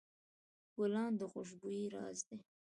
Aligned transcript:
ګلان 0.75 1.11
د 1.19 1.21
خوشبویۍ 1.31 1.83
راز 1.95 2.17
لري. 2.27 2.43